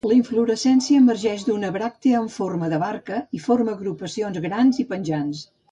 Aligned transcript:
La 0.09 0.13
inflorescència 0.19 1.01
emergeix 1.01 1.43
d'una 1.49 1.69
bràctea 1.77 2.23
en 2.23 2.31
forma 2.39 2.73
de 2.73 2.81
barca 2.87 3.23
i 3.41 3.45
forma 3.47 3.79
agrupacions 3.79 4.45
grans 4.49 4.83
i 4.85 4.93
penjants. 4.95 5.51